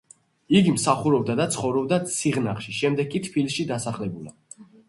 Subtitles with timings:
[0.59, 4.39] იგი მსახურობდა და ცხოვრობდა სიღნაღში, შემდეგ კი თბილისში დასახლებულა.